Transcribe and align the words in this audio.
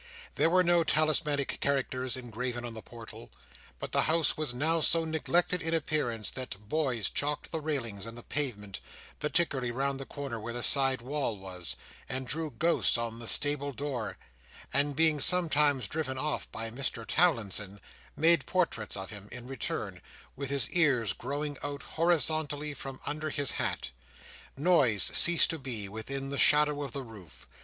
There 0.33 0.49
were 0.49 0.63
no 0.63 0.83
talismanic 0.83 1.59
characters 1.59 2.17
engraven 2.17 2.65
on 2.65 2.73
the 2.73 2.81
portal, 2.81 3.29
but 3.77 3.91
the 3.91 4.01
house 4.01 4.35
was 4.35 4.51
now 4.51 4.79
so 4.79 5.05
neglected 5.05 5.61
in 5.61 5.75
appearance, 5.75 6.31
that 6.31 6.67
boys 6.67 7.07
chalked 7.07 7.51
the 7.51 7.61
railings 7.61 8.07
and 8.07 8.17
the 8.17 8.23
pavement—particularly 8.23 9.69
round 9.69 9.99
the 9.99 10.07
corner 10.07 10.39
where 10.39 10.53
the 10.53 10.63
side 10.63 11.03
wall 11.03 11.37
was—and 11.37 12.25
drew 12.25 12.49
ghosts 12.49 12.97
on 12.97 13.19
the 13.19 13.27
stable 13.27 13.71
door; 13.73 14.17
and 14.73 14.95
being 14.95 15.19
sometimes 15.19 15.87
driven 15.87 16.17
off 16.17 16.51
by 16.51 16.71
Mr 16.71 17.05
Towlinson, 17.05 17.79
made 18.17 18.47
portraits 18.47 18.97
of 18.97 19.11
him, 19.11 19.29
in 19.31 19.45
return, 19.45 20.01
with 20.35 20.49
his 20.49 20.67
ears 20.71 21.13
growing 21.13 21.59
out 21.61 21.83
horizontally 21.83 22.73
from 22.73 22.99
under 23.05 23.29
his 23.29 23.51
hat. 23.51 23.91
Noise 24.57 25.03
ceased 25.03 25.51
to 25.51 25.59
be, 25.59 25.87
within 25.87 26.29
the 26.31 26.39
shadow 26.39 26.81
of 26.81 26.91
the 26.91 27.03
roof. 27.03 27.45